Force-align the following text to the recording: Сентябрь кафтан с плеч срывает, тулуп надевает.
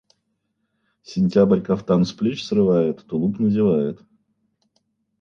Сентябрь 1.11 1.61
кафтан 1.67 2.01
с 2.09 2.11
плеч 2.17 2.39
срывает, 2.47 3.05
тулуп 3.07 3.37
надевает. 3.39 3.97